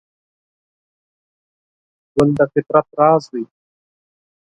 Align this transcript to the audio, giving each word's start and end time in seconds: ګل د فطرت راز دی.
ګل 2.13 2.29
د 2.37 2.39
فطرت 2.51 2.87
راز 2.99 3.23
دی. 3.31 3.43